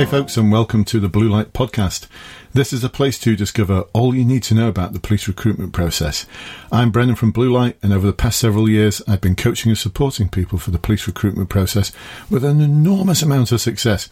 Hey, 0.00 0.06
folks, 0.06 0.38
and 0.38 0.50
welcome 0.50 0.82
to 0.86 0.98
the 0.98 1.10
Blue 1.10 1.28
Light 1.28 1.52
Podcast. 1.52 2.06
This 2.54 2.72
is 2.72 2.82
a 2.82 2.88
place 2.88 3.18
to 3.18 3.36
discover 3.36 3.82
all 3.92 4.14
you 4.14 4.24
need 4.24 4.42
to 4.44 4.54
know 4.54 4.70
about 4.70 4.94
the 4.94 4.98
police 4.98 5.28
recruitment 5.28 5.74
process. 5.74 6.24
I'm 6.72 6.90
Brendan 6.90 7.16
from 7.16 7.32
Blue 7.32 7.52
Light, 7.52 7.76
and 7.82 7.92
over 7.92 8.06
the 8.06 8.14
past 8.14 8.38
several 8.38 8.66
years, 8.66 9.02
I've 9.06 9.20
been 9.20 9.36
coaching 9.36 9.68
and 9.68 9.76
supporting 9.76 10.30
people 10.30 10.58
for 10.58 10.70
the 10.70 10.78
police 10.78 11.06
recruitment 11.06 11.50
process 11.50 11.92
with 12.30 12.46
an 12.46 12.62
enormous 12.62 13.20
amount 13.20 13.52
of 13.52 13.60
success. 13.60 14.08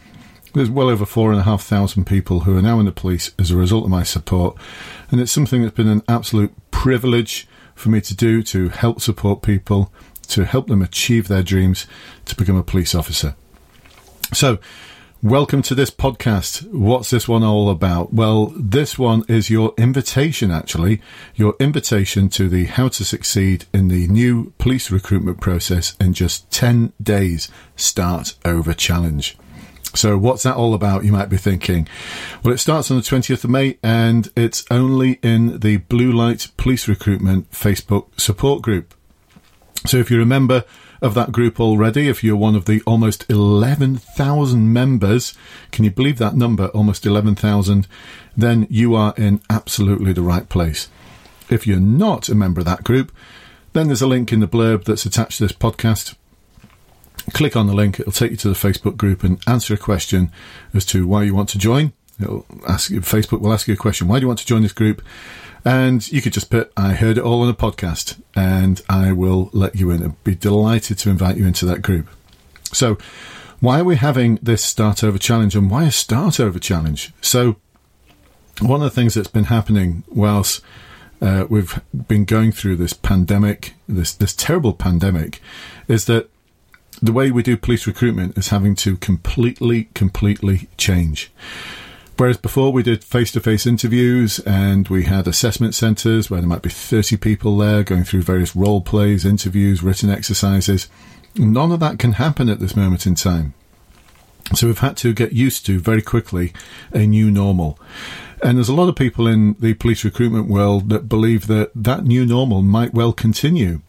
There's 0.52 0.68
well 0.68 0.90
over 0.90 1.06
four 1.06 1.30
and 1.30 1.40
a 1.40 1.45
half 1.45 1.62
thousand 1.62 2.05
people 2.05 2.41
who 2.41 2.59
are 2.59 2.60
now 2.60 2.78
in 2.80 2.84
the 2.84 2.92
police 2.92 3.32
as 3.38 3.50
a 3.50 3.56
result 3.56 3.84
of 3.84 3.91
my 3.91 4.02
support, 4.02 4.59
and 5.10 5.23
it's 5.23 5.32
something 5.32 5.62
that's 5.62 5.74
been 5.74 5.88
an 5.88 6.02
absolute 6.06 6.52
privilege 6.70 7.48
for 7.74 7.88
me 7.88 8.02
to 8.02 8.14
do 8.14 8.42
to 8.42 8.68
help 8.68 9.00
support 9.00 9.41
people, 9.41 9.91
to 10.27 10.45
help 10.45 10.66
them 10.66 10.82
achieve 10.82 11.28
their 11.28 11.42
dreams 11.42 11.86
to 12.27 12.36
become 12.36 12.56
a 12.56 12.62
police 12.62 12.95
officer. 12.95 13.34
So, 14.34 14.59
welcome 15.22 15.62
to 15.62 15.74
this 15.74 15.90
podcast. 15.90 16.62
What's 16.72 17.10
this 17.10 17.26
one 17.26 17.42
all 17.42 17.70
about? 17.70 18.12
Well, 18.12 18.52
this 18.56 18.98
one 18.98 19.24
is 19.26 19.50
your 19.50 19.74
invitation, 19.76 20.50
actually, 20.50 21.00
your 21.34 21.56
invitation 21.59 22.28
to 22.30 22.48
the 22.48 22.66
How 22.66 22.88
to 22.88 23.04
Succeed 23.04 23.66
in 23.74 23.88
the 23.88 24.06
new 24.06 24.52
police 24.59 24.90
recruitment 24.90 25.40
process 25.40 25.96
in 26.00 26.12
just 26.12 26.50
10 26.52 26.92
days 27.02 27.48
start 27.74 28.34
over 28.45 28.73
challenge. 28.73 29.36
So, 29.95 30.16
what's 30.16 30.45
that 30.45 30.56
all 30.56 30.74
about? 30.74 31.04
You 31.04 31.12
might 31.12 31.30
be 31.30 31.38
thinking. 31.38 31.88
Well, 32.45 32.54
it 32.54 32.59
starts 32.59 32.90
on 32.90 32.98
the 32.98 33.02
20th 33.02 33.42
of 33.42 33.50
May 33.50 33.78
and 33.82 34.28
it's 34.37 34.64
only 34.70 35.18
in 35.23 35.59
the 35.60 35.78
Blue 35.78 36.12
Light 36.12 36.48
Police 36.56 36.87
Recruitment 36.87 37.50
Facebook 37.50 38.09
support 38.20 38.62
group. 38.62 38.95
So, 39.87 39.96
if 39.96 40.10
you 40.10 40.18
remember, 40.18 40.64
of 41.01 41.15
that 41.15 41.32
group 41.32 41.60
already. 41.60 42.09
If 42.09 42.23
you're 42.24 42.37
one 42.37 42.54
of 42.54 42.65
the 42.65 42.82
almost 42.87 43.24
11,000 43.30 44.73
members, 44.73 45.35
can 45.71 45.85
you 45.85 45.90
believe 45.90 46.18
that 46.18 46.37
number? 46.37 46.66
Almost 46.68 47.07
11,000, 47.07 47.87
then 48.37 48.66
you 48.71 48.95
are 48.95 49.15
in 49.16 49.40
absolutely 49.49 50.13
the 50.13 50.23
right 50.23 50.49
place. 50.49 50.88
If 51.51 51.66
you're 51.66 51.80
not 51.80 52.29
a 52.29 52.35
member 52.35 52.60
of 52.60 52.66
that 52.66 52.85
group, 52.85 53.13
then 53.73 53.87
there's 53.87 54.02
a 54.02 54.07
link 54.07 54.32
in 54.32 54.40
the 54.40 54.49
blurb 54.49 54.85
that's 54.85 55.07
attached 55.07 55.38
to 55.38 55.45
this 55.45 55.57
podcast. 55.57 56.15
Click 57.33 57.57
on 57.57 57.66
the 57.66 57.74
link, 57.74 58.01
it'll 58.01 58.12
take 58.12 58.30
you 58.30 58.37
to 58.38 58.49
the 58.49 58.55
Facebook 58.55 58.96
group 58.96 59.23
and 59.23 59.40
answer 59.46 59.74
a 59.74 59.79
question 59.79 60.33
as 60.73 60.85
to 60.87 61.07
why 61.07 61.23
you 61.24 61.35
want 61.35 61.49
to 61.51 61.59
join. 61.59 61.93
It'll 62.21 62.47
ask 62.66 62.91
Facebook 62.91 63.41
will 63.41 63.52
ask 63.52 63.69
you 63.69 63.74
a 63.74 63.77
question. 63.77 64.09
Why 64.09 64.19
do 64.19 64.22
you 64.22 64.28
want 64.28 64.41
to 64.41 64.47
join 64.47 64.62
this 64.62 64.72
group? 64.72 65.03
And 65.65 66.11
you 66.11 66.22
could 66.22 66.33
just 66.33 66.50
put, 66.50 66.72
I 66.77 66.94
heard 66.94 67.19
it 67.19 67.25
all 67.25 67.43
on 67.43 67.49
a 67.49 67.55
podcast, 67.55 68.21
and 68.34 68.81
I 68.88 69.12
will 69.12 69.50
let 69.53 69.75
you 69.75 69.91
in. 69.91 70.03
I'd 70.03 70.25
be 70.25 70.34
delighted 70.34 70.99
to 70.99 71.11
invite 71.11 71.37
you 71.37 71.47
into 71.47 71.66
that 71.66 71.83
group. 71.83 72.09
So, 72.72 72.97
why 73.61 73.81
are 73.81 73.84
we 73.84 73.97
having 73.97 74.37
this 74.37 74.65
start 74.65 75.03
over 75.03 75.19
challenge 75.19 75.56
and 75.56 75.71
why 75.71 75.84
a 75.84 75.91
start 75.91 76.39
over 76.39 76.59
challenge? 76.59 77.12
So, 77.21 77.56
one 78.61 78.83
of 78.83 78.84
the 78.84 78.94
things 78.94 79.15
that's 79.15 79.28
been 79.28 79.44
happening 79.44 80.05
whilst 80.09 80.62
uh, 81.21 81.47
we've 81.49 81.81
been 82.06 82.25
going 82.25 82.53
through 82.53 82.77
this 82.77 82.93
pandemic, 82.93 83.75
this, 83.89 84.15
this 84.15 84.34
terrible 84.34 84.75
pandemic, 84.75 85.41
is 85.89 86.05
that 86.06 86.31
the 87.03 87.12
way 87.12 87.31
we 87.31 87.43
do 87.43 87.56
police 87.56 87.87
recruitment 87.87 88.37
is 88.39 88.49
having 88.49 88.75
to 88.77 88.97
completely, 88.97 89.84
completely 89.94 90.69
change. 90.77 91.31
Whereas 92.19 92.37
before 92.37 92.72
we 92.72 92.83
did 92.83 93.05
face 93.05 93.31
to 93.33 93.41
face 93.41 93.65
interviews 93.65 94.41
and 94.41 94.88
we 94.88 95.05
had 95.05 95.28
assessment 95.28 95.77
centres 95.77 96.28
where 96.28 96.41
there 96.41 96.49
might 96.49 96.62
be 96.62 96.69
30 96.69 97.16
people 97.16 97.56
there 97.56 97.84
going 97.84 98.03
through 98.03 98.22
various 98.22 98.56
role 98.56 98.81
plays, 98.81 99.25
interviews, 99.25 99.84
written 99.84 100.11
exercises. 100.11 100.89
None 101.37 101.71
of 101.71 101.78
that 101.78 102.00
can 102.00 102.15
happen 102.15 102.49
at 102.49 102.59
this 102.59 102.75
moment 102.75 103.06
in 103.06 103.15
time. 103.15 103.55
So 104.53 104.66
we've 104.66 104.81
had 104.81 104.97
to 104.99 105.12
get 105.12 105.33
used 105.33 105.65
to 105.67 105.78
very 105.78 106.03
quickly 106.03 106.53
a 106.91 107.07
new 107.07 107.31
normal. 107.31 107.78
And 108.43 108.59
there's 108.59 108.69
a 108.69 108.75
lot 108.75 108.89
of 108.89 108.97
people 108.97 109.28
in 109.28 109.55
the 109.61 109.75
police 109.75 110.05
recruitment 110.05 110.49
world 110.49 110.89
that 110.89 111.09
believe 111.09 111.47
that 111.47 111.71
that 111.77 112.03
new 112.03 112.27
normal 112.27 112.62
might 112.62 112.93
well 112.93 113.12
continue 113.12 113.81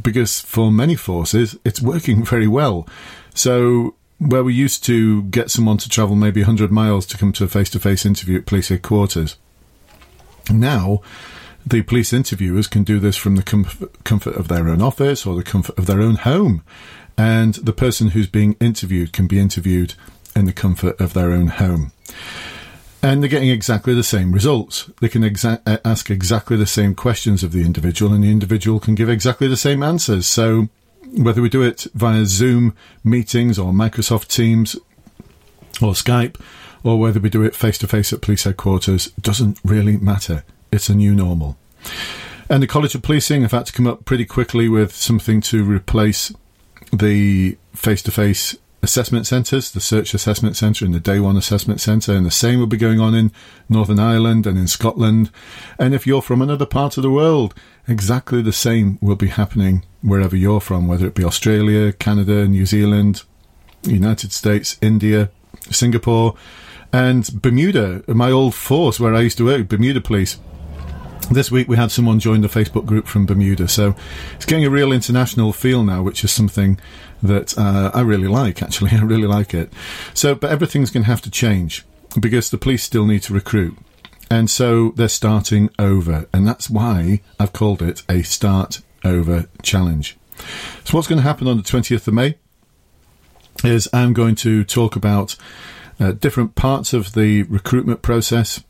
because 0.00 0.40
for 0.40 0.70
many 0.70 0.94
forces 0.94 1.58
it's 1.64 1.82
working 1.82 2.24
very 2.34 2.46
well. 2.46 2.86
So 3.34 3.96
where 4.18 4.44
we 4.44 4.54
used 4.54 4.84
to 4.84 5.22
get 5.24 5.50
someone 5.50 5.78
to 5.78 5.88
travel 5.88 6.16
maybe 6.16 6.40
100 6.40 6.70
miles 6.70 7.06
to 7.06 7.18
come 7.18 7.32
to 7.32 7.44
a 7.44 7.48
face 7.48 7.70
to 7.70 7.80
face 7.80 8.06
interview 8.06 8.38
at 8.38 8.46
police 8.46 8.68
headquarters, 8.68 9.36
now 10.50 11.00
the 11.66 11.82
police 11.82 12.12
interviewers 12.12 12.66
can 12.66 12.84
do 12.84 12.98
this 13.00 13.16
from 13.16 13.36
the 13.36 13.42
comfort, 13.42 14.36
of 14.36 14.48
their 14.48 14.68
own 14.68 14.82
office 14.82 15.24
or 15.24 15.34
the 15.34 15.42
comfort 15.42 15.78
of 15.78 15.86
their 15.86 16.00
own 16.00 16.16
home. 16.16 16.62
And 17.16 17.54
the 17.54 17.72
person 17.72 18.08
who's 18.08 18.26
being 18.26 18.56
interviewed 18.60 19.12
can 19.12 19.26
be 19.26 19.38
interviewed 19.38 19.94
in 20.34 20.46
the 20.46 20.52
comfort 20.52 21.00
of 21.00 21.14
their 21.14 21.32
own 21.32 21.48
home. 21.48 21.92
And 23.02 23.22
they're 23.22 23.30
getting 23.30 23.50
exactly 23.50 23.94
the 23.94 24.02
same 24.02 24.32
results. 24.32 24.90
They 25.00 25.08
can 25.08 25.22
exa- 25.22 25.60
uh, 25.66 25.78
ask 25.84 26.10
exactly 26.10 26.56
the 26.56 26.66
same 26.66 26.94
questions 26.94 27.42
of 27.42 27.52
the 27.52 27.64
individual, 27.64 28.14
and 28.14 28.24
the 28.24 28.30
individual 28.30 28.80
can 28.80 28.94
give 28.94 29.10
exactly 29.10 29.46
the 29.46 29.58
same 29.58 29.82
answers. 29.82 30.26
So 30.26 30.68
whether 31.16 31.42
we 31.42 31.48
do 31.48 31.62
it 31.62 31.86
via 31.94 32.26
Zoom 32.26 32.74
meetings 33.02 33.58
or 33.58 33.72
Microsoft 33.72 34.28
Teams 34.28 34.76
or 35.82 35.92
Skype, 35.92 36.40
or 36.82 36.98
whether 36.98 37.20
we 37.20 37.30
do 37.30 37.42
it 37.42 37.54
face 37.54 37.78
to 37.78 37.86
face 37.86 38.12
at 38.12 38.20
police 38.20 38.44
headquarters, 38.44 39.06
doesn't 39.20 39.58
really 39.64 39.96
matter. 39.96 40.44
It's 40.70 40.88
a 40.88 40.94
new 40.94 41.14
normal. 41.14 41.56
And 42.48 42.62
the 42.62 42.66
College 42.66 42.94
of 42.94 43.02
Policing 43.02 43.42
have 43.42 43.52
had 43.52 43.66
to 43.66 43.72
come 43.72 43.86
up 43.86 44.04
pretty 44.04 44.26
quickly 44.26 44.68
with 44.68 44.94
something 44.94 45.40
to 45.42 45.64
replace 45.64 46.32
the 46.92 47.56
face 47.74 48.02
to 48.02 48.10
face 48.10 48.56
assessment 48.82 49.26
centres, 49.26 49.70
the 49.70 49.80
Search 49.80 50.12
Assessment 50.12 50.56
Centre 50.56 50.84
and 50.84 50.94
the 50.94 51.00
Day 51.00 51.18
One 51.18 51.38
Assessment 51.38 51.80
Centre, 51.80 52.12
and 52.12 52.26
the 52.26 52.30
same 52.30 52.58
will 52.58 52.66
be 52.66 52.76
going 52.76 53.00
on 53.00 53.14
in 53.14 53.32
Northern 53.68 53.98
Ireland 53.98 54.46
and 54.46 54.58
in 54.58 54.68
Scotland. 54.68 55.30
And 55.78 55.94
if 55.94 56.06
you're 56.06 56.22
from 56.22 56.42
another 56.42 56.66
part 56.66 56.98
of 56.98 57.02
the 57.02 57.10
world, 57.10 57.54
exactly 57.88 58.42
the 58.42 58.52
same 58.52 58.98
will 59.00 59.16
be 59.16 59.28
happening 59.28 59.84
wherever 60.04 60.36
you're 60.36 60.60
from, 60.60 60.86
whether 60.86 61.06
it 61.06 61.14
be 61.14 61.24
Australia, 61.24 61.92
Canada, 61.92 62.46
New 62.46 62.66
Zealand, 62.66 63.22
United 63.82 64.32
States, 64.32 64.76
India, 64.82 65.30
Singapore, 65.70 66.34
and 66.92 67.42
Bermuda, 67.42 68.04
my 68.06 68.30
old 68.30 68.54
force 68.54 69.00
where 69.00 69.14
I 69.14 69.22
used 69.22 69.38
to 69.38 69.46
work, 69.46 69.66
Bermuda 69.66 70.00
Police. 70.00 70.38
This 71.30 71.50
week 71.50 71.68
we 71.68 71.76
had 71.76 71.90
someone 71.90 72.20
join 72.20 72.42
the 72.42 72.48
Facebook 72.48 72.84
group 72.84 73.06
from 73.06 73.24
Bermuda, 73.24 73.66
so 73.66 73.96
it's 74.34 74.44
getting 74.44 74.66
a 74.66 74.70
real 74.70 74.92
international 74.92 75.54
feel 75.54 75.82
now, 75.82 76.02
which 76.02 76.22
is 76.22 76.30
something 76.30 76.78
that 77.22 77.56
uh, 77.56 77.90
I 77.94 78.02
really 78.02 78.28
like. 78.28 78.62
Actually, 78.62 78.90
I 78.92 79.00
really 79.00 79.26
like 79.26 79.54
it. 79.54 79.72
So, 80.12 80.34
but 80.34 80.50
everything's 80.50 80.90
going 80.90 81.04
to 81.04 81.10
have 81.10 81.22
to 81.22 81.30
change 81.30 81.82
because 82.20 82.50
the 82.50 82.58
police 82.58 82.84
still 82.84 83.06
need 83.06 83.22
to 83.22 83.32
recruit, 83.32 83.76
and 84.30 84.50
so 84.50 84.90
they're 84.96 85.08
starting 85.08 85.70
over, 85.78 86.28
and 86.34 86.46
that's 86.46 86.68
why 86.68 87.22
I've 87.40 87.54
called 87.54 87.80
it 87.80 88.02
a 88.06 88.22
start 88.22 88.82
over 89.04 89.46
challenge. 89.62 90.16
So, 90.84 90.96
what's 90.96 91.06
going 91.06 91.18
to 91.18 91.22
happen 91.22 91.46
on 91.46 91.56
the 91.56 91.62
20th 91.62 92.06
of 92.08 92.14
May 92.14 92.36
is 93.62 93.88
I'm 93.92 94.12
going 94.12 94.34
to 94.36 94.64
talk 94.64 94.96
about 94.96 95.36
uh, 96.00 96.12
different 96.12 96.54
parts 96.54 96.92
of 96.92 97.12
the 97.12 97.44
recruitment 97.44 98.02
process. 98.02 98.62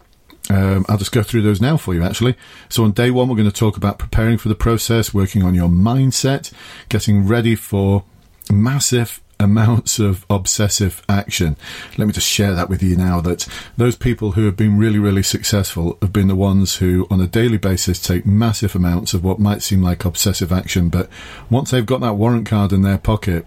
Um, 0.50 0.84
I'll 0.88 0.98
just 0.98 1.12
go 1.12 1.22
through 1.22 1.40
those 1.42 1.60
now 1.60 1.78
for 1.78 1.94
you, 1.94 2.02
actually. 2.02 2.36
So, 2.68 2.84
on 2.84 2.92
day 2.92 3.10
one, 3.10 3.28
we're 3.28 3.36
going 3.36 3.50
to 3.50 3.54
talk 3.54 3.76
about 3.76 3.98
preparing 3.98 4.38
for 4.38 4.48
the 4.48 4.54
process, 4.54 5.14
working 5.14 5.42
on 5.42 5.54
your 5.54 5.68
mindset, 5.68 6.52
getting 6.88 7.26
ready 7.26 7.54
for 7.54 8.04
massive 8.50 9.20
amounts 9.40 9.98
of 9.98 10.24
obsessive 10.30 11.02
action. 11.08 11.56
Let 11.96 12.06
me 12.06 12.12
just 12.12 12.28
share 12.28 12.54
that 12.54 12.68
with 12.68 12.82
you 12.82 12.96
now 12.96 13.20
that 13.22 13.46
those 13.76 13.96
people 13.96 14.32
who 14.32 14.46
have 14.46 14.56
been 14.56 14.78
really, 14.78 14.98
really 14.98 15.22
successful 15.22 15.98
have 16.00 16.12
been 16.12 16.28
the 16.28 16.34
ones 16.34 16.76
who, 16.76 17.06
on 17.10 17.20
a 17.20 17.26
daily 17.26 17.58
basis, 17.58 18.00
take 18.00 18.26
massive 18.26 18.74
amounts 18.74 19.14
of 19.14 19.24
what 19.24 19.38
might 19.38 19.62
seem 19.62 19.82
like 19.82 20.04
obsessive 20.04 20.52
action. 20.52 20.88
But 20.88 21.08
once 21.50 21.70
they've 21.70 21.84
got 21.84 22.00
that 22.00 22.16
warrant 22.16 22.46
card 22.46 22.72
in 22.72 22.82
their 22.82 22.98
pocket, 22.98 23.46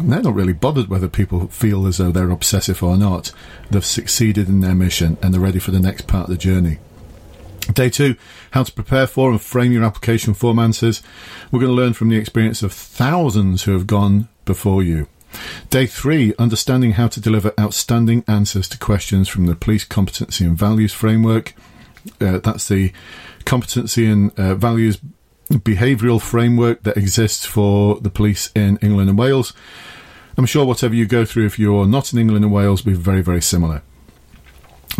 they're 0.00 0.22
not 0.22 0.34
really 0.34 0.52
bothered 0.52 0.88
whether 0.88 1.08
people 1.08 1.48
feel 1.48 1.86
as 1.86 1.98
though 1.98 2.10
they're 2.10 2.30
obsessive 2.30 2.82
or 2.82 2.96
not. 2.96 3.32
They've 3.70 3.84
succeeded 3.84 4.48
in 4.48 4.60
their 4.60 4.74
mission 4.74 5.16
and 5.22 5.32
they're 5.32 5.40
ready 5.40 5.58
for 5.58 5.70
the 5.70 5.80
next 5.80 6.06
part 6.06 6.24
of 6.24 6.30
the 6.30 6.36
journey. 6.36 6.78
Day 7.72 7.90
two, 7.90 8.16
how 8.52 8.62
to 8.62 8.72
prepare 8.72 9.06
for 9.06 9.30
and 9.30 9.40
frame 9.40 9.72
your 9.72 9.84
application 9.84 10.34
form 10.34 10.58
answers. 10.58 11.02
We're 11.50 11.60
going 11.60 11.72
to 11.72 11.76
learn 11.76 11.94
from 11.94 12.08
the 12.08 12.16
experience 12.16 12.62
of 12.62 12.72
thousands 12.72 13.64
who 13.64 13.72
have 13.72 13.86
gone 13.86 14.28
before 14.44 14.82
you. 14.82 15.08
Day 15.70 15.86
three, 15.86 16.34
understanding 16.38 16.92
how 16.92 17.08
to 17.08 17.20
deliver 17.20 17.52
outstanding 17.58 18.24
answers 18.26 18.68
to 18.68 18.78
questions 18.78 19.28
from 19.28 19.46
the 19.46 19.54
Police 19.54 19.84
Competency 19.84 20.44
and 20.44 20.56
Values 20.56 20.92
Framework. 20.92 21.54
Uh, 22.20 22.38
that's 22.38 22.68
the 22.68 22.92
competency 23.44 24.06
and 24.06 24.38
uh, 24.38 24.54
values 24.54 24.98
behavioural 25.50 26.20
framework 26.20 26.82
that 26.82 26.96
exists 26.96 27.44
for 27.44 28.00
the 28.00 28.10
police 28.10 28.50
in 28.54 28.78
England 28.78 29.08
and 29.08 29.18
Wales. 29.18 29.52
I'm 30.36 30.46
sure 30.46 30.66
whatever 30.66 30.94
you 30.94 31.06
go 31.06 31.24
through, 31.24 31.46
if 31.46 31.58
you're 31.58 31.86
not 31.86 32.12
in 32.12 32.18
England 32.18 32.44
and 32.44 32.52
Wales, 32.52 32.84
will 32.84 32.92
be 32.92 32.98
very, 32.98 33.22
very 33.22 33.40
similar. 33.40 33.82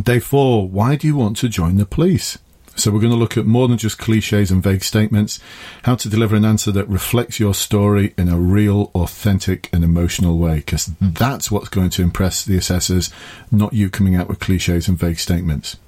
Day 0.03 0.19
four, 0.19 0.69
why 0.69 0.97
do 0.97 1.07
you 1.07 1.17
want 1.17 1.37
to 1.39 1.49
join 1.49 1.77
the 1.77 1.87
police? 1.87 2.39
So 2.77 2.91
we're 2.91 3.01
going 3.01 3.13
to 3.13 3.19
look 3.19 3.39
at 3.39 3.47
more 3.47 3.69
than 3.69 3.79
just 3.79 3.99
cliches 3.99 4.51
and 4.51 4.63
vague 4.63 4.85
statements, 4.85 5.41
how 5.85 5.95
to 5.97 6.09
deliver 6.11 6.37
an 6.37 6.45
answer 6.45 6.71
that 6.73 6.89
reflects 6.89 7.41
your 7.41 7.55
story 7.55 8.15
in 8.19 8.29
a 8.29 8.39
real, 8.39 8.91
authentic 8.95 9.71
and 9.73 9.83
emotional 9.83 10.37
way, 10.37 10.57
because 10.57 10.91
that's 11.01 11.51
what's 11.51 11.71
going 11.71 11.91
to 11.91 12.03
impress 12.03 12.45
the 12.45 12.57
assessors, 12.57 13.11
not 13.51 13.73
you 13.73 13.89
coming 13.89 14.15
out 14.15 14.29
with 14.29 14.41
cliches 14.41 14.89
and 14.89 14.99
vague 14.99 15.19
statements. 15.19 15.79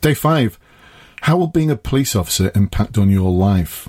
Day 0.00 0.14
five, 0.14 0.58
how 1.22 1.36
will 1.36 1.48
being 1.48 1.70
a 1.70 1.76
police 1.76 2.14
officer 2.14 2.52
impact 2.54 2.96
on 2.96 3.10
your 3.10 3.30
life? 3.30 3.88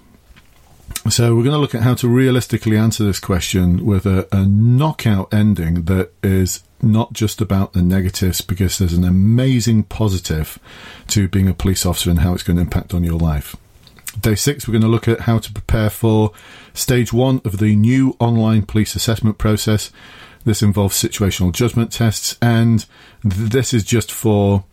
So 1.09 1.35
we're 1.35 1.43
going 1.43 1.55
to 1.55 1.59
look 1.59 1.73
at 1.73 1.81
how 1.81 1.95
to 1.95 2.07
realistically 2.07 2.77
answer 2.77 3.03
this 3.03 3.19
question 3.19 3.85
with 3.85 4.05
a, 4.05 4.27
a, 4.31 4.45
knockout 4.45 5.33
ending 5.33 5.85
that 5.85 6.11
is 6.21 6.63
not 6.81 7.13
just 7.13 7.41
about 7.41 7.73
the 7.73 7.81
negatives, 7.81 8.41
because 8.41 8.77
there's 8.77 8.93
an 8.93 9.03
amazing 9.03 9.83
positive 9.83 10.59
to 11.07 11.27
being 11.27 11.47
a 11.47 11.53
police 11.53 11.85
officer 11.85 12.09
and 12.09 12.19
how 12.19 12.33
it's 12.33 12.43
going 12.43 12.57
to 12.57 12.63
impact 12.63 12.93
on 12.93 13.03
your 13.03 13.19
life. 13.19 13.55
Day 14.19 14.35
six, 14.35 14.67
we're 14.67 14.73
going 14.73 14.81
to 14.81 14.87
look 14.87 15.07
at 15.07 15.21
how 15.21 15.39
to 15.39 15.53
prepare 15.53 15.89
for 15.89 16.31
stage 16.73 17.13
one 17.13 17.41
of 17.45 17.59
the 17.59 17.75
new 17.75 18.15
online 18.19 18.63
police 18.63 18.95
assessment 18.95 19.37
process. 19.37 19.91
This 20.43 20.61
involves 20.61 21.01
situational 21.01 21.53
judgment 21.53 21.91
tests, 21.91 22.37
and 22.41 22.85
this 23.23 23.73
is 23.73 23.83
just 23.83 24.11
for 24.11 24.65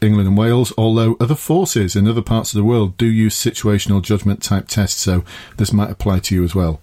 England 0.00 0.28
and 0.28 0.38
Wales, 0.38 0.72
although 0.78 1.16
other 1.18 1.34
forces 1.34 1.96
in 1.96 2.06
other 2.06 2.22
parts 2.22 2.52
of 2.52 2.58
the 2.58 2.64
world 2.64 2.96
do 2.96 3.06
use 3.06 3.34
situational 3.34 4.00
judgment 4.00 4.42
type 4.42 4.68
tests, 4.68 5.00
so 5.00 5.24
this 5.56 5.72
might 5.72 5.90
apply 5.90 6.20
to 6.20 6.34
you 6.34 6.44
as 6.44 6.54
well. 6.54 6.80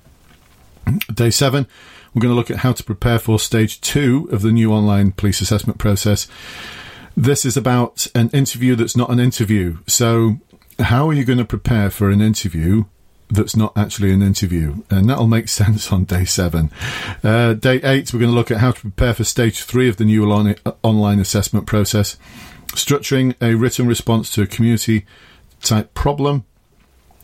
Day 1.13 1.29
seven, 1.29 1.67
we're 2.13 2.21
going 2.21 2.31
to 2.31 2.35
look 2.35 2.51
at 2.51 2.57
how 2.57 2.73
to 2.73 2.83
prepare 2.83 3.19
for 3.19 3.39
stage 3.39 3.81
two 3.81 4.27
of 4.31 4.41
the 4.41 4.51
new 4.51 4.71
online 4.71 5.11
police 5.11 5.41
assessment 5.41 5.79
process. 5.79 6.27
This 7.15 7.45
is 7.45 7.57
about 7.57 8.07
an 8.15 8.29
interview 8.29 8.75
that's 8.75 8.97
not 8.97 9.09
an 9.09 9.19
interview. 9.19 9.77
So, 9.87 10.37
how 10.79 11.07
are 11.09 11.13
you 11.13 11.23
going 11.23 11.37
to 11.37 11.45
prepare 11.45 11.89
for 11.91 12.09
an 12.09 12.21
interview 12.21 12.85
that's 13.29 13.55
not 13.55 13.75
actually 13.75 14.11
an 14.11 14.21
interview. 14.21 14.83
And 14.89 15.09
that'll 15.09 15.27
make 15.27 15.49
sense 15.61 15.91
on 15.91 16.03
day 16.05 16.25
seven. 16.25 16.71
Uh, 17.23 17.53
day 17.53 17.81
eight, 17.83 18.13
we're 18.13 18.19
going 18.19 18.31
to 18.31 18.35
look 18.35 18.51
at 18.51 18.57
how 18.57 18.71
to 18.71 18.81
prepare 18.81 19.13
for 19.13 19.23
stage 19.23 19.63
three 19.63 19.89
of 19.89 19.97
the 19.97 20.05
new 20.05 20.29
online 20.31 21.19
assessment 21.19 21.65
process 21.65 22.17
structuring 22.67 23.35
a 23.41 23.53
written 23.55 23.87
response 23.87 24.29
to 24.31 24.41
a 24.41 24.47
community 24.47 25.05
type 25.61 25.93
problem. 25.93 26.45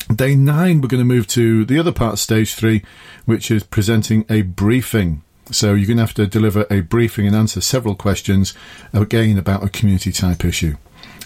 Day 0.07 0.35
nine, 0.35 0.81
we're 0.81 0.87
going 0.87 1.01
to 1.01 1.05
move 1.05 1.27
to 1.27 1.65
the 1.65 1.77
other 1.77 1.91
part, 1.91 2.17
stage 2.17 2.55
three, 2.55 2.83
which 3.25 3.51
is 3.51 3.63
presenting 3.63 4.25
a 4.29 4.41
briefing. 4.41 5.21
So 5.51 5.73
you're 5.73 5.87
going 5.87 5.97
to 5.97 6.03
have 6.03 6.13
to 6.15 6.27
deliver 6.27 6.65
a 6.69 6.81
briefing 6.81 7.27
and 7.27 7.35
answer 7.35 7.61
several 7.61 7.95
questions, 7.95 8.53
again, 8.93 9.37
about 9.37 9.63
a 9.63 9.69
community 9.69 10.11
type 10.11 10.45
issue. 10.45 10.77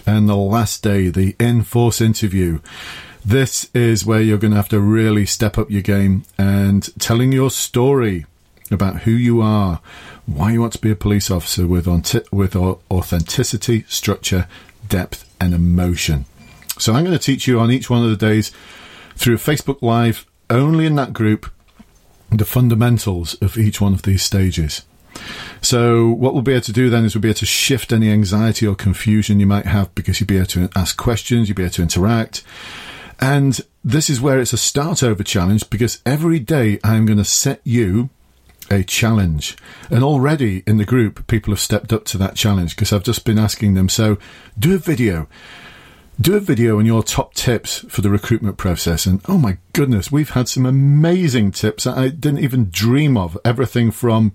And 0.06 0.28
the 0.28 0.36
last 0.36 0.84
day, 0.84 1.10
the 1.10 1.36
in-force 1.40 2.02
interview. 2.02 2.60
This 3.26 3.70
is 3.74 4.06
where 4.06 4.22
you're 4.22 4.38
going 4.38 4.52
to 4.52 4.58
have 4.58 4.70
to 4.70 4.82
really 4.82 5.26
step 5.26 5.58
up 5.58 5.72
your 5.72 5.82
game 5.82 6.26
and 6.38 6.90
telling 7.00 7.32
your 7.32 7.52
story 7.52 8.26
about 8.70 9.02
who 9.04 9.12
you 9.12 9.42
are, 9.42 9.80
why 10.26 10.52
you 10.52 10.60
want 10.60 10.74
to 10.74 10.82
be 10.82 10.92
a 10.92 10.96
police 10.96 11.32
officer 11.32 11.66
with, 11.66 11.88
on 11.88 12.04
with 12.32 12.56
authenticity, 12.56 13.86
structure, 13.88 14.48
depth, 14.90 15.30
and 15.40 15.54
emotion. 15.54 16.26
So 16.78 16.94
I'm 16.94 17.04
going 17.04 17.18
to 17.18 17.24
teach 17.24 17.48
you 17.48 17.60
on 17.60 17.72
each 17.72 17.90
one 17.90 18.04
of 18.04 18.10
the 18.10 18.18
days 18.18 18.52
through 19.16 19.38
Facebook 19.38 19.82
Live, 19.82 20.26
only 20.50 20.86
in 20.86 20.96
that 20.96 21.14
group, 21.14 21.52
the 22.32 22.46
fundamentals 22.46 23.36
of 23.36 23.58
each 23.58 23.80
one 23.80 23.94
of 23.94 24.02
these 24.02 24.24
stages. 24.24 24.84
So 25.62 26.10
what 26.10 26.34
we'll 26.34 26.42
be 26.42 26.54
able 26.54 26.62
to 26.62 26.74
do 26.74 26.90
then 26.90 27.06
is 27.06 27.16
we'll 27.16 27.22
be 27.22 27.30
able 27.30 27.38
to 27.40 27.46
shift 27.46 27.94
any 27.94 28.10
anxiety 28.10 28.66
or 28.66 28.76
confusion 28.76 29.40
you 29.40 29.46
might 29.46 29.66
have 29.66 29.94
because 29.96 30.20
you'll 30.20 30.28
be 30.28 30.38
able 30.38 30.48
to 30.48 30.70
ask 30.76 30.98
questions, 30.98 31.48
you'll 31.48 31.56
be 31.56 31.64
able 31.64 31.74
to 31.74 31.84
interact. 31.84 32.44
And 33.20 33.62
this 33.84 34.10
is 34.10 34.20
where 34.20 34.40
it's 34.40 34.54
a 34.54 34.58
start 34.58 35.04
over 35.04 35.24
challenge 35.24 35.70
because 35.70 36.02
every 36.06 36.40
day 36.40 36.80
I'm 36.84 37.06
going 37.06 37.20
to 37.20 37.26
set 37.26 37.62
you 37.64 38.10
a 38.72 38.84
challenge. 38.84 39.56
And 39.90 40.04
already 40.04 40.64
in 40.66 40.78
the 40.78 40.86
group, 40.86 41.28
people 41.28 41.54
have 41.54 41.60
stepped 41.60 41.94
up 41.94 42.06
to 42.06 42.18
that 42.18 42.36
challenge 42.36 42.76
because 42.76 42.92
I've 42.92 43.04
just 43.04 43.26
been 43.26 43.40
asking 43.40 43.76
them, 43.76 43.90
so 43.90 44.18
do 44.58 44.76
a 44.76 44.80
video. 44.80 45.28
Do 46.24 46.38
a 46.38 46.40
video 46.40 46.80
on 46.80 46.86
your 46.86 47.04
top 47.04 47.34
tips 47.34 47.80
for 47.90 48.00
the 48.00 48.10
recruitment 48.10 48.56
process. 48.56 49.06
And 49.06 49.20
oh 49.28 49.38
my 49.38 49.58
goodness, 49.74 50.10
we've 50.10 50.30
had 50.30 50.48
some 50.48 50.66
amazing 50.66 51.52
tips 51.52 51.86
I 51.86 52.08
didn't 52.08 52.40
even 52.40 52.70
dream 52.70 53.18
of. 53.18 53.38
Everything 53.44 53.92
from 53.92 54.32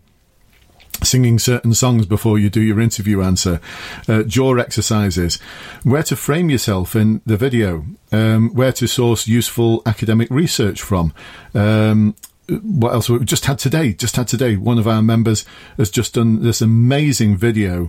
singing 1.02 1.38
certain 1.38 1.72
songs 1.72 2.04
before 2.04 2.38
you 2.38 2.50
do 2.50 2.60
your 2.60 2.78
interview 2.78 3.22
answer, 3.22 3.58
uh, 4.06 4.22
jaw 4.24 4.56
exercises, 4.56 5.36
where 5.82 6.02
to 6.02 6.14
frame 6.14 6.50
yourself 6.50 6.94
in 6.94 7.22
the 7.24 7.38
video, 7.38 7.86
um, 8.12 8.50
where 8.54 8.72
to 8.72 8.86
source 8.86 9.26
useful 9.26 9.80
academic 9.86 10.28
research 10.30 10.82
from, 10.82 11.14
um, 11.54 12.14
what 12.50 12.92
else? 12.92 13.08
We 13.08 13.24
just 13.24 13.46
had 13.46 13.58
today, 13.58 13.94
just 13.94 14.16
had 14.16 14.28
today, 14.28 14.56
one 14.56 14.78
of 14.78 14.86
our 14.86 15.00
members 15.00 15.46
has 15.78 15.90
just 15.90 16.12
done 16.12 16.42
this 16.42 16.60
amazing 16.60 17.38
video 17.38 17.88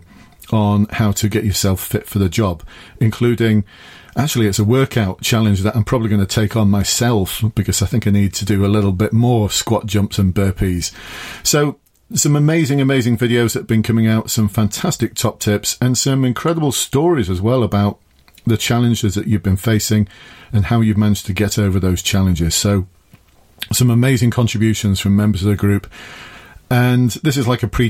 on 0.51 0.87
how 0.91 1.11
to 1.13 1.29
get 1.29 1.43
yourself 1.43 1.81
fit 1.81 2.07
for 2.07 2.19
the 2.19 2.29
job, 2.29 2.63
including 2.99 3.63
actually 4.15 4.47
it's 4.47 4.59
a 4.59 4.63
workout 4.63 5.21
challenge 5.21 5.61
that 5.61 5.75
I'm 5.75 5.83
probably 5.83 6.09
going 6.09 6.25
to 6.25 6.27
take 6.27 6.55
on 6.55 6.69
myself 6.69 7.43
because 7.55 7.81
I 7.81 7.85
think 7.85 8.07
I 8.07 8.11
need 8.11 8.33
to 8.35 8.45
do 8.45 8.65
a 8.65 8.67
little 8.67 8.91
bit 8.91 9.13
more 9.13 9.49
squat 9.49 9.85
jumps 9.85 10.17
and 10.17 10.33
burpees. 10.33 10.93
So 11.43 11.77
some 12.13 12.35
amazing, 12.35 12.81
amazing 12.81 13.17
videos 13.17 13.53
that 13.53 13.59
have 13.59 13.67
been 13.67 13.83
coming 13.83 14.07
out, 14.07 14.29
some 14.29 14.49
fantastic 14.49 15.13
top 15.13 15.39
tips 15.39 15.77
and 15.79 15.97
some 15.97 16.25
incredible 16.25 16.71
stories 16.71 17.29
as 17.29 17.39
well 17.39 17.63
about 17.63 17.99
the 18.45 18.57
challenges 18.57 19.15
that 19.15 19.27
you've 19.27 19.43
been 19.43 19.57
facing 19.57 20.07
and 20.51 20.65
how 20.65 20.81
you've 20.81 20.97
managed 20.97 21.27
to 21.27 21.33
get 21.33 21.59
over 21.59 21.79
those 21.79 22.01
challenges. 22.01 22.55
So 22.55 22.87
some 23.71 23.89
amazing 23.89 24.31
contributions 24.31 24.99
from 24.99 25.15
members 25.15 25.43
of 25.43 25.49
the 25.49 25.55
group. 25.55 25.87
And 26.71 27.11
this 27.23 27.37
is 27.37 27.47
like 27.47 27.63
a 27.63 27.67
pre 27.67 27.89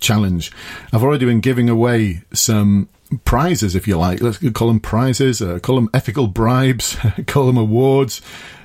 challenge. 0.00 0.52
I've 0.92 1.02
already 1.02 1.26
been 1.26 1.40
giving 1.40 1.68
away 1.68 2.22
some 2.32 2.88
prizes, 3.24 3.74
if 3.74 3.88
you 3.88 3.96
like. 3.96 4.20
Let's 4.20 4.38
call 4.50 4.68
them 4.68 4.80
prizes, 4.80 5.40
uh, 5.40 5.58
call 5.60 5.76
them 5.76 5.90
ethical 5.94 6.26
bribes, 6.26 6.96
call 7.26 7.46
them 7.46 7.56
awards. 7.56 8.20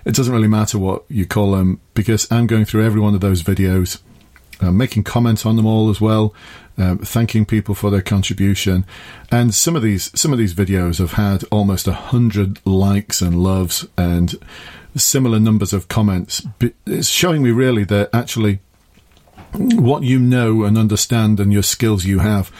It 0.06 0.16
doesn't 0.16 0.34
really 0.34 0.48
matter 0.48 0.78
what 0.78 1.06
you 1.08 1.26
call 1.26 1.54
them 1.54 1.80
because 1.94 2.30
I'm 2.32 2.48
going 2.48 2.66
through 2.66 2.86
every 2.86 3.00
one 3.00 3.16
of 3.16 3.22
those 3.22 3.42
videos, 3.42 4.02
uh, 4.60 4.72
making 4.72 5.04
comments 5.04 5.46
on 5.46 5.56
them 5.56 5.66
all 5.66 5.90
as 5.90 6.02
well, 6.02 6.34
uh, 6.78 6.96
thanking 6.98 7.46
people 7.46 7.74
for 7.74 7.90
their 7.90 8.02
contribution. 8.02 8.86
And 9.32 9.54
some 9.54 9.76
of 9.76 9.82
these 9.82 10.12
some 10.20 10.34
of 10.34 10.40
these 10.40 10.54
videos 10.54 11.00
have 11.00 11.14
had 11.14 11.44
almost 11.52 11.88
a 11.88 11.94
hundred 11.94 12.60
likes 12.66 13.22
and 13.22 13.42
loves 13.42 13.88
and 13.98 14.36
similar 14.96 15.40
numbers 15.40 15.74
of 15.74 15.88
comments. 15.88 16.46
It's 16.86 17.08
showing 17.08 17.44
me 17.44 17.52
really 17.52 17.84
that 17.86 18.10
actually 18.14 18.60
what 19.54 20.04
you 20.04 20.20
know 20.20 20.64
and 20.64 20.78
understand 20.78 21.40
and 21.40 21.54
your 21.54 21.64
skills 21.64 22.06
you 22.06 22.20
have 22.20 22.52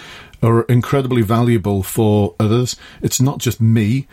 are 0.44 0.64
incredibly 0.64 1.22
valuable 1.22 1.82
for 1.82 2.36
others. 2.40 2.76
It's 3.02 3.22
not 3.22 3.38
just 3.40 3.62
me. 3.62 4.08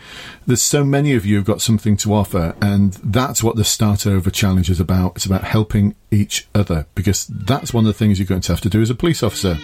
There's 0.47 0.61
so 0.61 0.83
many 0.83 1.13
of 1.13 1.25
you 1.25 1.35
who've 1.35 1.45
got 1.45 1.61
something 1.61 1.97
to 1.97 2.13
offer, 2.13 2.55
and 2.61 2.93
that's 3.03 3.43
what 3.43 3.57
the 3.57 3.65
Start 3.65 4.07
Over 4.07 4.31
Challenge 4.31 4.69
is 4.69 4.79
about. 4.79 5.17
It's 5.17 5.25
about 5.25 5.43
helping 5.43 5.95
each 6.09 6.47
other 6.55 6.85
because 6.95 7.27
that's 7.27 7.73
one 7.73 7.83
of 7.83 7.87
the 7.87 7.93
things 7.93 8.17
you're 8.17 8.25
going 8.25 8.41
to 8.41 8.53
have 8.53 8.61
to 8.61 8.69
do 8.69 8.81
as 8.81 8.89
a 8.89 8.95
police 8.95 9.21
officer. 9.21 9.57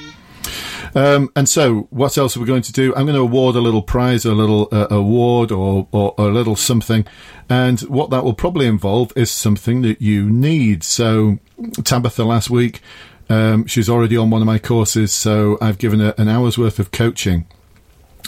Um, 0.98 1.32
and 1.36 1.48
so, 1.48 1.82
what 1.92 2.18
else 2.18 2.36
are 2.36 2.39
we 2.39 2.48
going 2.48 2.63
to 2.63 2.72
do? 2.74 2.92
I'm 2.96 3.06
going 3.06 3.16
to 3.16 3.22
award 3.22 3.56
a 3.56 3.62
little 3.62 3.84
prize, 3.84 4.25
a 4.25 4.34
little 4.34 4.68
uh, 4.72 4.88
award, 4.89 5.51
or, 5.51 5.88
or, 5.92 6.16
or 6.18 6.30
a 6.30 6.32
little 6.32 6.56
something. 6.56 7.06
And 7.48 7.80
what 7.82 8.10
that 8.10 8.24
will 8.24 8.34
probably 8.34 8.66
involve 8.66 9.13
is 9.16 9.30
something 9.30 9.84
that 9.84 10.01
you 10.01 10.27
need. 10.27 10.84
So, 10.84 11.38
Tabitha 11.84 12.24
last 12.24 12.50
week, 12.50 12.82
um, 13.30 13.68
she's 13.68 13.89
already 13.89 14.18
on 14.18 14.32
one 14.32 14.42
of 14.42 14.48
my 14.48 14.58
courses, 14.58 15.13
so 15.13 15.60
I've 15.62 15.77
given 15.77 16.00
her 16.00 16.16
an 16.18 16.30
hour's 16.30 16.58
worth 16.58 16.80
of 16.80 16.89
coaching 16.89 17.46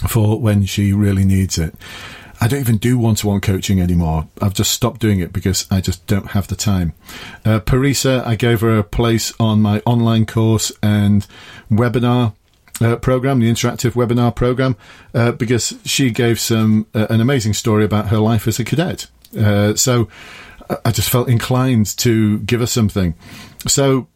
for 0.08 0.40
when 0.40 0.64
she 0.64 0.92
really 0.92 1.24
needs 1.24 1.58
it. 1.58 1.74
I 2.40 2.46
don't 2.46 2.60
even 2.60 2.76
do 2.78 2.98
one 2.98 3.16
to 3.16 3.26
one 3.26 3.40
coaching 3.40 3.80
anymore. 3.80 4.28
I've 4.40 4.54
just 4.54 4.70
stopped 4.70 5.00
doing 5.00 5.18
it 5.18 5.32
because 5.32 5.66
I 5.72 5.80
just 5.80 6.06
don't 6.06 6.28
have 6.28 6.46
the 6.46 6.56
time. 6.56 6.92
Uh, 7.44 7.58
Parisa, 7.58 8.24
I 8.24 8.36
gave 8.36 8.60
her 8.60 8.78
a 8.78 8.84
place 8.84 9.34
on 9.40 9.60
my 9.60 9.82
online 9.84 10.24
course 10.24 10.70
and 10.82 11.26
webinar. 11.68 12.34
Uh, 12.82 12.96
program, 12.96 13.40
the 13.40 13.50
interactive 13.50 13.92
webinar 13.92 14.34
program, 14.34 14.74
uh, 15.12 15.32
because 15.32 15.78
she 15.84 16.10
gave 16.10 16.40
some 16.40 16.86
uh, 16.94 17.06
an 17.10 17.20
amazing 17.20 17.52
story 17.52 17.84
about 17.84 18.08
her 18.08 18.16
life 18.16 18.48
as 18.48 18.58
a 18.58 18.64
cadet. 18.64 19.06
Uh, 19.38 19.74
so 19.74 20.08
I 20.86 20.90
just 20.90 21.10
felt 21.10 21.28
inclined 21.28 21.94
to 21.98 22.38
give 22.38 22.60
her 22.60 22.66
something. 22.66 23.14
So 23.68 24.08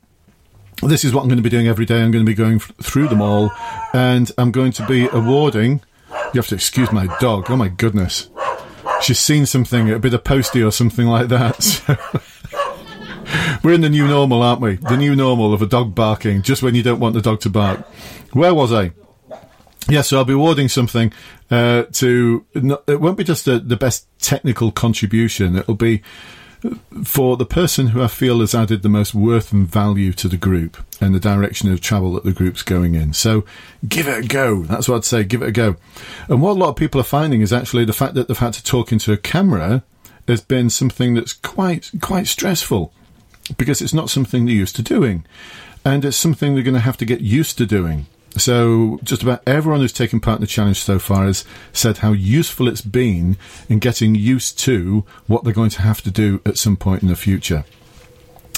this 0.82 1.04
is 1.04 1.12
what 1.12 1.20
I'm 1.20 1.28
going 1.28 1.36
to 1.36 1.42
be 1.42 1.50
doing 1.50 1.68
every 1.68 1.84
day. 1.84 2.00
I'm 2.00 2.10
going 2.10 2.24
to 2.24 2.30
be 2.30 2.34
going 2.34 2.58
through 2.58 3.08
them 3.08 3.20
all, 3.20 3.50
and 3.92 4.32
I'm 4.38 4.50
going 4.50 4.72
to 4.72 4.86
be 4.86 5.08
awarding 5.08 5.82
you 6.34 6.38
have 6.38 6.48
to 6.48 6.56
excuse 6.56 6.90
my 6.90 7.06
dog. 7.20 7.46
Oh 7.48 7.56
my 7.56 7.68
goodness. 7.68 8.28
She's 9.00 9.18
seen 9.18 9.46
something, 9.46 9.90
a 9.90 9.98
bit 9.98 10.14
of 10.14 10.24
postie 10.24 10.62
or 10.62 10.72
something 10.72 11.06
like 11.06 11.28
that. 11.28 11.80
We're 13.64 13.72
in 13.72 13.80
the 13.80 13.88
new 13.88 14.06
normal, 14.06 14.42
aren't 14.42 14.60
we? 14.60 14.76
The 14.76 14.96
new 14.96 15.16
normal 15.16 15.54
of 15.54 15.62
a 15.62 15.66
dog 15.66 15.94
barking 15.94 16.42
just 16.42 16.62
when 16.62 16.74
you 16.74 16.82
don't 16.82 17.00
want 17.00 17.14
the 17.14 17.22
dog 17.22 17.40
to 17.40 17.50
bark. 17.50 17.80
Where 18.34 18.52
was 18.52 18.74
I? 18.74 18.92
yeah, 19.88 20.02
so 20.02 20.18
I'll 20.18 20.26
be 20.26 20.34
awarding 20.34 20.68
something 20.68 21.12
uh, 21.50 21.84
to. 21.92 22.44
It 22.54 23.00
won't 23.00 23.16
be 23.16 23.24
just 23.24 23.46
the, 23.46 23.58
the 23.58 23.76
best 23.76 24.06
technical 24.18 24.70
contribution. 24.70 25.56
It'll 25.56 25.74
be 25.74 26.02
for 27.04 27.38
the 27.38 27.46
person 27.46 27.88
who 27.88 28.02
I 28.02 28.08
feel 28.08 28.40
has 28.40 28.54
added 28.54 28.82
the 28.82 28.88
most 28.90 29.14
worth 29.14 29.50
and 29.50 29.66
value 29.66 30.12
to 30.12 30.28
the 30.28 30.36
group 30.36 30.76
and 31.00 31.14
the 31.14 31.20
direction 31.20 31.72
of 31.72 31.80
travel 31.80 32.12
that 32.12 32.24
the 32.24 32.32
group's 32.32 32.62
going 32.62 32.94
in. 32.94 33.14
So 33.14 33.46
give 33.88 34.08
it 34.08 34.24
a 34.24 34.28
go. 34.28 34.64
That's 34.64 34.90
what 34.90 34.96
I'd 34.96 35.04
say. 35.06 35.24
Give 35.24 35.40
it 35.40 35.48
a 35.48 35.52
go. 35.52 35.76
And 36.28 36.42
what 36.42 36.52
a 36.52 36.60
lot 36.60 36.68
of 36.68 36.76
people 36.76 37.00
are 37.00 37.04
finding 37.04 37.40
is 37.40 37.52
actually 37.52 37.86
the 37.86 37.94
fact 37.94 38.12
that 38.14 38.28
they've 38.28 38.36
had 38.36 38.54
to 38.54 38.62
talk 38.62 38.92
into 38.92 39.10
a 39.10 39.16
camera 39.16 39.84
has 40.28 40.42
been 40.42 40.68
something 40.68 41.14
that's 41.14 41.32
quite 41.32 41.90
quite 42.00 42.26
stressful 42.26 42.92
because 43.56 43.82
it's 43.82 43.94
not 43.94 44.10
something 44.10 44.44
they're 44.44 44.54
used 44.54 44.76
to 44.76 44.82
doing, 44.82 45.24
and 45.84 46.04
it's 46.04 46.16
something 46.16 46.54
they're 46.54 46.64
going 46.64 46.74
to 46.74 46.80
have 46.80 46.96
to 46.98 47.04
get 47.04 47.20
used 47.20 47.58
to 47.58 47.66
doing. 47.66 48.06
So 48.36 48.98
just 49.04 49.22
about 49.22 49.42
everyone 49.46 49.80
who's 49.80 49.92
taken 49.92 50.18
part 50.18 50.38
in 50.38 50.40
the 50.40 50.48
challenge 50.48 50.80
so 50.80 50.98
far 50.98 51.26
has 51.26 51.44
said 51.72 51.98
how 51.98 52.12
useful 52.12 52.66
it's 52.66 52.80
been 52.80 53.36
in 53.68 53.78
getting 53.78 54.14
used 54.16 54.58
to 54.60 55.04
what 55.26 55.44
they're 55.44 55.52
going 55.52 55.70
to 55.70 55.82
have 55.82 56.02
to 56.02 56.10
do 56.10 56.40
at 56.44 56.58
some 56.58 56.76
point 56.76 57.02
in 57.02 57.08
the 57.08 57.16
future. 57.16 57.64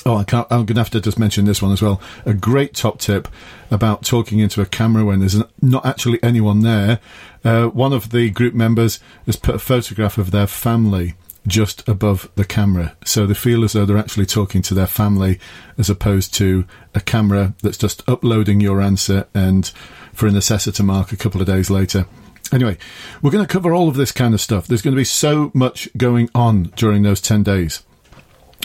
Oh, 0.07 0.17
I 0.17 0.25
can't, 0.25 0.47
I'm 0.51 0.65
going 0.65 0.77
to 0.77 0.81
have 0.81 0.91
to 0.91 1.01
just 1.01 1.19
mention 1.19 1.45
this 1.45 1.61
one 1.61 1.73
as 1.73 1.83
well. 1.83 2.01
A 2.25 2.33
great 2.33 2.75
top 2.75 3.01
tip 3.01 3.29
about 3.71 4.05
talking 4.05 4.39
into 4.39 4.63
a 4.63 4.67
camera 4.67 5.05
when 5.05 5.19
there's 5.19 5.43
not 5.61 5.85
actually 5.85 6.23
anyone 6.23 6.61
there. 6.61 7.01
Uh, 7.45 7.67
one 7.67 7.93
of 7.93 8.11
the 8.11 8.31
group 8.31 8.55
members 8.55 9.01
has 9.27 9.37
put 9.37 9.57
a 9.57 9.59
photograph 9.59 10.17
of 10.17 10.31
their 10.31 10.47
family 10.47 11.15
just 11.47 11.87
above 11.89 12.31
the 12.35 12.45
camera. 12.45 12.97
So 13.05 13.27
they 13.27 13.35
feel 13.35 13.65
as 13.65 13.73
though 13.73 13.85
they're 13.85 13.97
actually 13.97 14.27
talking 14.27 14.63
to 14.63 14.75
their 14.75 14.87
family 14.87 15.39
as 15.79 15.91
opposed 15.91 16.35
to 16.35 16.65
a 16.95 17.01
camera 17.01 17.55
that's 17.63 17.79
just 17.79 18.09
uploading 18.09 18.61
your 18.61 18.81
answer 18.81 19.27
and 19.35 19.67
for 20.13 20.27
an 20.27 20.37
assessor 20.37 20.73
to 20.73 20.83
mark 20.83 21.13
a 21.13 21.17
couple 21.17 21.41
of 21.41 21.47
days 21.47 21.71
later. 21.71 22.07
Anyway, 22.53 22.79
we're 23.23 23.31
going 23.31 23.45
to 23.45 23.53
cover 23.53 23.75
all 23.75 23.89
of 23.89 23.97
this 23.97 24.13
kind 24.13 24.33
of 24.33 24.41
stuff. 24.41 24.67
There's 24.67 24.83
going 24.83 24.95
to 24.95 25.01
be 25.01 25.05
so 25.05 25.51
much 25.53 25.89
going 25.97 26.31
on 26.35 26.65
during 26.77 27.03
those 27.03 27.21
10 27.21 27.43
days. 27.43 27.83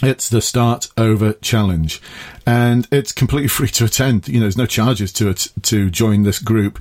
It's 0.03 0.29
the 0.29 0.41
Start 0.41 0.87
Over 0.97 1.33
Challenge, 1.33 2.01
and 2.45 2.87
it's 2.91 3.11
completely 3.11 3.47
free 3.49 3.67
to 3.69 3.85
attend. 3.85 4.27
You 4.27 4.35
know, 4.35 4.45
there's 4.45 4.57
no 4.57 4.65
charges 4.65 5.11
to 5.13 5.29
it 5.29 5.47
to 5.63 5.89
join 5.89 6.23
this 6.23 6.39
group. 6.39 6.79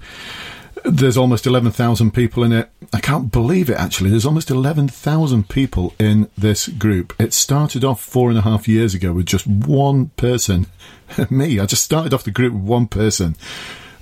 There's 0.84 1.16
almost 1.16 1.46
11,000 1.46 2.12
people 2.12 2.42
in 2.42 2.52
it. 2.52 2.70
I 2.92 3.00
can't 3.00 3.30
believe 3.30 3.68
it, 3.68 3.76
actually. 3.76 4.10
There's 4.10 4.26
almost 4.26 4.50
11,000 4.50 5.48
people 5.48 5.94
in 5.98 6.30
this 6.36 6.68
group. 6.68 7.14
It 7.18 7.32
started 7.32 7.84
off 7.84 8.00
four 8.00 8.30
and 8.30 8.38
a 8.38 8.42
half 8.42 8.66
years 8.66 8.94
ago 8.94 9.12
with 9.12 9.26
just 9.26 9.46
one 9.46 10.08
person. 10.16 10.66
Me. 11.30 11.60
I 11.60 11.66
just 11.66 11.84
started 11.84 12.14
off 12.14 12.24
the 12.24 12.30
group 12.30 12.54
with 12.54 12.62
one 12.62 12.86
person. 12.86 13.36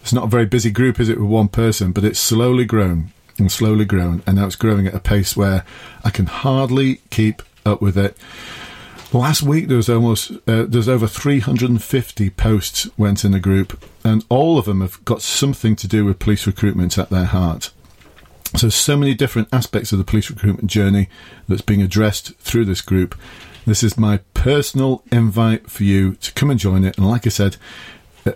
It's 0.03 0.13
not 0.13 0.25
a 0.25 0.29
very 0.29 0.47
busy 0.47 0.71
group, 0.71 1.01
is 1.01 1.09
it, 1.09 1.21
with 1.21 1.29
one 1.29 1.49
person? 1.49 1.93
But 1.93 2.05
it's 2.05 2.21
slowly 2.21 2.65
grown 2.65 3.13
and 3.39 3.51
slowly 3.51 3.85
grown. 3.85 4.23
And 4.27 4.37
now 4.37 4.47
it's 4.47 4.57
growing 4.57 4.87
at 4.87 4.95
a 4.95 5.01
pace 5.01 5.37
where 5.37 5.65
I 6.05 6.11
can 6.11 6.27
hardly 6.27 7.01
keep 7.11 7.43
up 7.67 7.83
with 7.83 7.99
it. 7.99 8.17
Last 9.13 9.43
week 9.43 9.69
there 9.69 9.79
was 9.79 9.89
almost 9.89 10.33
uh, 10.47 10.67
there's 10.69 10.89
over 10.89 11.07
350 11.07 12.31
posts 12.31 12.91
went 12.99 13.25
in 13.25 13.33
the 13.33 13.41
group, 13.41 13.83
and 14.05 14.25
all 14.29 14.59
of 14.59 14.67
them 14.67 14.83
have 14.83 15.03
got 15.07 15.23
something 15.23 15.77
to 15.77 15.89
do 15.89 16.05
with 16.05 16.19
police 16.19 16.47
recruitment 16.47 16.99
at 16.99 17.09
their 17.09 17.25
heart. 17.25 17.71
So 18.57 18.69
so 18.69 18.99
many 18.99 19.15
different 19.15 19.49
aspects 19.51 19.93
of 19.93 19.99
the 19.99 20.05
police 20.05 20.31
recruitment 20.31 20.71
journey 20.71 21.09
that's 21.49 21.63
being 21.63 21.81
addressed 21.81 22.35
through 22.37 22.67
this 22.67 22.83
group. 22.83 23.15
This 23.67 23.83
is 23.83 23.99
my 23.99 24.19
personal 24.35 25.03
invite 25.11 25.71
for 25.71 25.85
you 25.85 26.15
to 26.17 26.33
come 26.33 26.51
and 26.51 26.61
join 26.61 26.85
it. 26.85 26.97
And 26.99 27.09
like 27.09 27.27
I 27.27 27.31
said, 27.31 27.57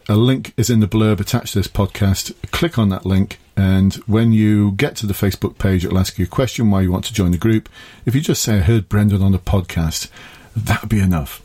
a 0.09 0.17
link 0.17 0.55
is 0.57 0.71
in 0.71 0.81
the 0.81 0.89
blurb 0.89 1.21
attached 1.21 1.53
to 1.53 1.59
this 1.59 1.69
podcast. 1.69 2.35
Click 2.51 2.79
on 2.79 2.89
that 2.89 3.05
link, 3.05 3.39
and 3.59 3.95
when 4.07 4.33
you 4.33 4.73
get 4.73 4.97
to 4.97 5.07
the 5.07 5.13
Facebook 5.13 5.59
page, 5.59 5.85
it'll 5.85 5.99
ask 5.99 6.19
you 6.19 6.25
a 6.25 6.29
question 6.29 6.71
why 6.71 6.81
you 6.81 6.91
want 6.91 7.05
to 7.07 7.15
join 7.15 7.31
the 7.31 7.39
group. 7.39 7.69
If 8.07 8.15
you 8.15 8.23
just 8.23 8.43
say, 8.43 8.57
I 8.57 8.61
heard 8.61 8.89
Brendan 8.89 9.23
on 9.23 9.33
the 9.33 9.39
podcast, 9.39 10.09
that 10.57 10.83
would 10.83 10.91
be 10.91 11.01
enough. 11.01 11.43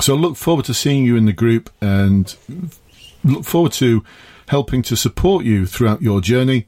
So 0.00 0.14
look 0.14 0.36
forward 0.36 0.64
to 0.66 0.74
seeing 0.74 1.04
you 1.04 1.16
in 1.16 1.24
the 1.24 1.32
group 1.32 1.70
and 1.80 2.34
look 3.22 3.44
forward 3.44 3.72
to 3.72 4.04
helping 4.48 4.82
to 4.82 4.96
support 4.96 5.44
you 5.44 5.66
throughout 5.66 6.02
your 6.02 6.20
journey. 6.20 6.66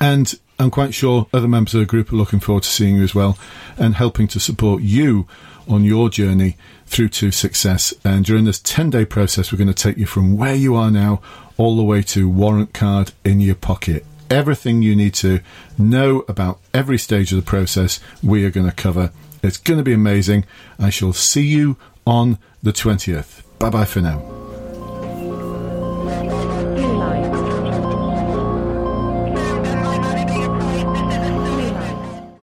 And 0.00 0.32
I'm 0.58 0.70
quite 0.70 0.94
sure 0.94 1.26
other 1.32 1.48
members 1.48 1.74
of 1.74 1.80
the 1.80 1.86
group 1.86 2.12
are 2.12 2.16
looking 2.16 2.40
forward 2.40 2.64
to 2.64 2.70
seeing 2.70 2.96
you 2.96 3.02
as 3.02 3.14
well 3.14 3.38
and 3.76 3.94
helping 3.94 4.28
to 4.28 4.40
support 4.40 4.82
you 4.82 5.26
on 5.68 5.84
your 5.84 6.10
journey 6.10 6.56
through 6.86 7.08
to 7.08 7.30
success. 7.30 7.94
And 8.04 8.24
during 8.24 8.44
this 8.44 8.60
10 8.60 8.90
day 8.90 9.04
process, 9.04 9.50
we're 9.50 9.58
going 9.58 9.72
to 9.72 9.74
take 9.74 9.96
you 9.96 10.06
from 10.06 10.36
where 10.36 10.54
you 10.54 10.74
are 10.74 10.90
now 10.90 11.22
all 11.56 11.76
the 11.76 11.82
way 11.82 12.02
to 12.02 12.28
warrant 12.28 12.74
card 12.74 13.12
in 13.24 13.40
your 13.40 13.54
pocket. 13.54 14.04
Everything 14.28 14.82
you 14.82 14.94
need 14.94 15.14
to 15.14 15.40
know 15.76 16.24
about 16.28 16.60
every 16.72 16.98
stage 16.98 17.32
of 17.32 17.36
the 17.36 17.44
process, 17.44 17.98
we 18.22 18.44
are 18.44 18.50
going 18.50 18.68
to 18.68 18.74
cover 18.74 19.12
it's 19.42 19.56
going 19.56 19.78
to 19.78 19.84
be 19.84 19.92
amazing. 19.92 20.44
I 20.78 20.90
shall 20.90 21.12
see 21.12 21.46
you 21.46 21.76
on 22.06 22.38
the 22.62 22.72
20th. 22.72 23.42
Bye 23.58 23.70
bye 23.70 23.84
for 23.84 24.00
now. 24.00 24.39